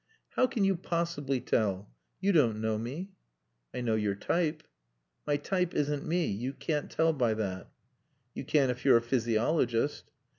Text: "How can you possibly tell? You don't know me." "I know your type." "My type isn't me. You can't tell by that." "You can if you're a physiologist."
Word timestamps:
"How 0.29 0.47
can 0.47 0.63
you 0.63 0.75
possibly 0.77 1.39
tell? 1.39 1.87
You 2.19 2.31
don't 2.31 2.59
know 2.59 2.79
me." 2.79 3.11
"I 3.71 3.81
know 3.81 3.93
your 3.93 4.15
type." 4.15 4.63
"My 5.27 5.37
type 5.37 5.75
isn't 5.75 6.07
me. 6.07 6.25
You 6.25 6.53
can't 6.53 6.89
tell 6.89 7.13
by 7.13 7.35
that." 7.35 7.69
"You 8.33 8.43
can 8.43 8.71
if 8.71 8.83
you're 8.83 8.97
a 8.97 9.01
physiologist." 9.03 10.09